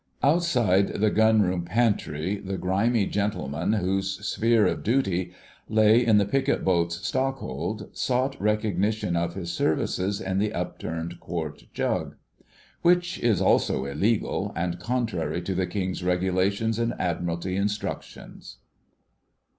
[0.23, 5.31] Outside the gunroom pantry the grimy gentleman whose sphere of duty
[5.69, 11.65] lay in the picket boat's stockhold sought recognition of his services in an upturned quart
[11.71, 12.15] jug.
[12.81, 18.57] Which is also illegal, and contrary to the King's Regulations and Admiralty Instructions.